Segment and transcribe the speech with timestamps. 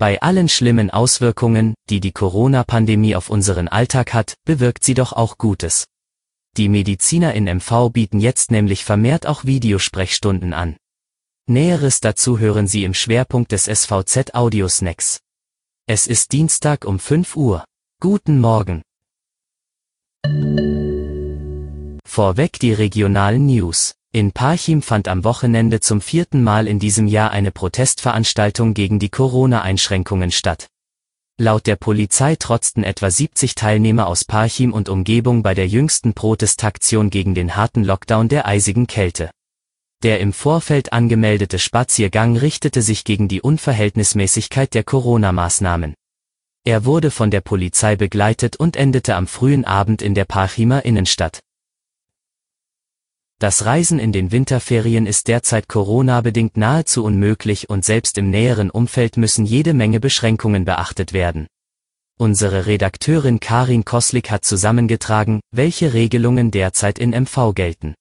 [0.00, 5.36] Bei allen schlimmen Auswirkungen, die die Corona-Pandemie auf unseren Alltag hat, bewirkt sie doch auch
[5.36, 5.84] Gutes.
[6.56, 10.78] Die Mediziner in MV bieten jetzt nämlich vermehrt auch Videosprechstunden an.
[11.46, 15.20] Näheres dazu hören Sie im Schwerpunkt des SVZ Audiosnacks.
[15.86, 17.66] Es ist Dienstag um 5 Uhr.
[18.00, 18.80] Guten Morgen.
[22.06, 23.99] Vorweg die regionalen News.
[24.12, 29.08] In Parchim fand am Wochenende zum vierten Mal in diesem Jahr eine Protestveranstaltung gegen die
[29.08, 30.66] Corona-Einschränkungen statt.
[31.38, 37.10] Laut der Polizei trotzten etwa 70 Teilnehmer aus Parchim und Umgebung bei der jüngsten Protestaktion
[37.10, 39.30] gegen den harten Lockdown der eisigen Kälte.
[40.02, 45.94] Der im Vorfeld angemeldete Spaziergang richtete sich gegen die Unverhältnismäßigkeit der Corona-Maßnahmen.
[46.64, 51.38] Er wurde von der Polizei begleitet und endete am frühen Abend in der Parchimer Innenstadt.
[53.40, 59.16] Das Reisen in den Winterferien ist derzeit Corona-bedingt nahezu unmöglich und selbst im näheren Umfeld
[59.16, 61.46] müssen jede Menge Beschränkungen beachtet werden.
[62.18, 67.94] Unsere Redakteurin Karin Koslik hat zusammengetragen, welche Regelungen derzeit in MV gelten.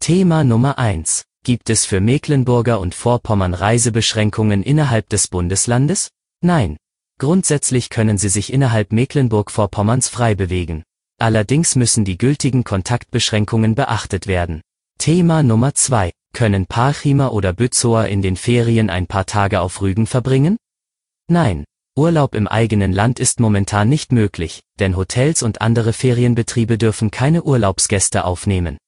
[0.00, 1.22] Thema Nummer 1.
[1.44, 6.08] Gibt es für Mecklenburger und Vorpommern Reisebeschränkungen innerhalb des Bundeslandes?
[6.42, 6.78] Nein.
[7.20, 10.82] Grundsätzlich können sie sich innerhalb Mecklenburg-Vorpommerns frei bewegen.
[11.18, 14.60] Allerdings müssen die gültigen Kontaktbeschränkungen beachtet werden.
[14.98, 16.10] Thema Nummer 2.
[16.32, 20.56] Können Parchimer oder Bützower in den Ferien ein paar Tage auf Rügen verbringen?
[21.28, 21.64] Nein.
[21.96, 27.44] Urlaub im eigenen Land ist momentan nicht möglich, denn Hotels und andere Ferienbetriebe dürfen keine
[27.44, 28.78] Urlaubsgäste aufnehmen.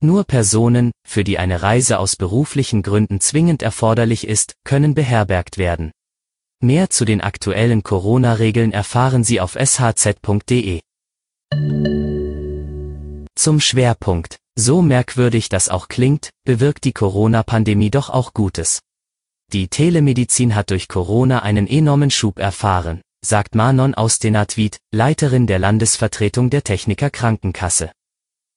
[0.00, 5.92] Nur Personen, für die eine Reise aus beruflichen Gründen zwingend erforderlich ist, können beherbergt werden.
[6.60, 10.80] Mehr zu den aktuellen Corona-Regeln erfahren Sie auf shz.de.
[13.38, 14.36] Zum Schwerpunkt.
[14.58, 18.80] So merkwürdig das auch klingt, bewirkt die Corona-Pandemie doch auch Gutes.
[19.52, 26.50] Die Telemedizin hat durch Corona einen enormen Schub erfahren, sagt Manon Austenatwied, Leiterin der Landesvertretung
[26.50, 27.92] der Techniker Krankenkasse.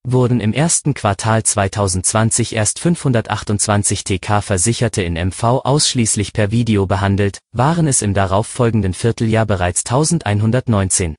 [0.04, 7.86] Wurden im ersten Quartal 2020 erst 528 TK-Versicherte in MV ausschließlich per Video behandelt, waren
[7.88, 11.16] es im darauffolgenden Vierteljahr bereits 1119.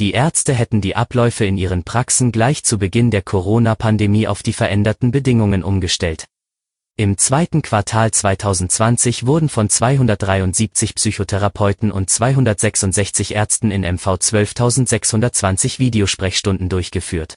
[0.00, 4.54] Die Ärzte hätten die Abläufe in ihren Praxen gleich zu Beginn der Corona-Pandemie auf die
[4.54, 6.24] veränderten Bedingungen umgestellt.
[6.96, 16.70] Im zweiten Quartal 2020 wurden von 273 Psychotherapeuten und 266 Ärzten in MV 12.620 Videosprechstunden
[16.70, 17.34] durchgeführt.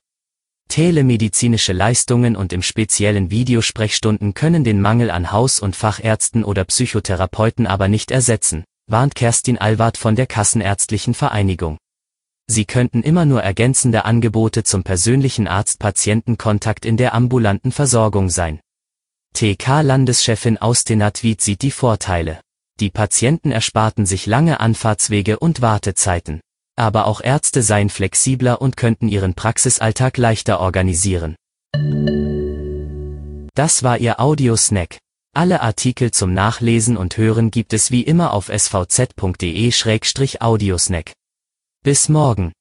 [0.69, 7.67] Telemedizinische Leistungen und im speziellen Videosprechstunden können den Mangel an Haus- und Fachärzten oder Psychotherapeuten
[7.67, 11.77] aber nicht ersetzen, warnt Kerstin Alward von der Kassenärztlichen Vereinigung.
[12.47, 18.59] Sie könnten immer nur ergänzende Angebote zum persönlichen Arzt-Patienten-Kontakt in der ambulanten Versorgung sein.
[19.33, 22.41] TK-Landeschefin Austenatwied sieht die Vorteile.
[22.79, 26.41] Die Patienten ersparten sich lange Anfahrtswege und Wartezeiten.
[26.75, 31.35] Aber auch Ärzte seien flexibler und könnten ihren Praxisalltag leichter organisieren.
[33.55, 34.97] Das war Ihr Audiosnack.
[35.35, 41.13] Alle Artikel zum Nachlesen und Hören gibt es wie immer auf svz.de-audiosnack.
[41.83, 42.53] Bis morgen.